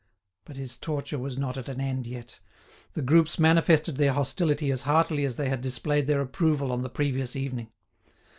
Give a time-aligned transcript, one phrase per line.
[0.45, 2.39] But his torture was not at an end yet.
[2.93, 6.89] The groups manifested their hostility as heartily as they had displayed their approval on the
[6.89, 7.69] previous evening.